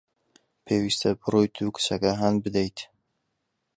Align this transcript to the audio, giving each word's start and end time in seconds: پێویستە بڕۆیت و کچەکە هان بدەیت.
پێویستە 0.65 1.09
بڕۆیت 1.21 1.55
و 1.61 1.73
کچەکە 1.75 2.11
هان 2.19 2.35
بدەیت. 2.43 2.77